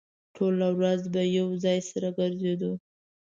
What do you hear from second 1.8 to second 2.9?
سره ګرځېدو.